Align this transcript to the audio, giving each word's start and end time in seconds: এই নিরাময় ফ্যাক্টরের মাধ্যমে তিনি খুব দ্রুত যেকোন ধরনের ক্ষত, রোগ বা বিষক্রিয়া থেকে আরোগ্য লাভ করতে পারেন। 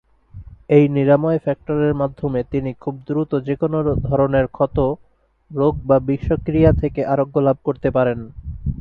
এই 0.69 0.85
নিরাময় 0.95 1.39
ফ্যাক্টরের 1.39 1.93
মাধ্যমে 1.93 2.39
তিনি 2.51 2.71
খুব 2.83 2.95
দ্রুত 3.07 3.31
যেকোন 3.47 3.73
ধরনের 4.03 4.45
ক্ষত, 4.47 4.77
রোগ 5.51 5.73
বা 5.89 5.97
বিষক্রিয়া 6.09 6.71
থেকে 6.81 7.01
আরোগ্য 7.13 7.35
লাভ 7.47 7.57
করতে 7.67 7.89
পারেন। 7.97 8.19